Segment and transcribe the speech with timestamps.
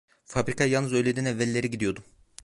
[0.25, 2.03] Fabrikaya yalnız öğleden evvelleri gidiyordum.